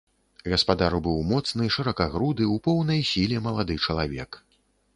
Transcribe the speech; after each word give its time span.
Гаспадар 0.53 0.95
быў 1.07 1.19
моцны, 1.31 1.67
шыракагруды, 1.75 2.49
у 2.55 2.57
поўнай 2.65 3.05
сіле 3.13 3.45
малады 3.49 3.75
чалавек. 3.85 4.31